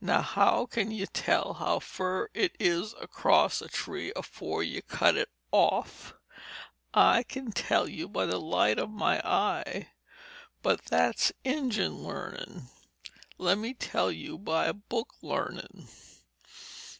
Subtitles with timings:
[0.00, 5.16] Now, how kin ye tell how fur it is acrost a tree afore ye cut
[5.16, 6.14] it off?
[6.94, 9.88] I kin tell by the light of my eye,
[10.62, 12.68] but that's Injun larnin'.
[13.36, 15.88] Lemme tell you by book larnin'.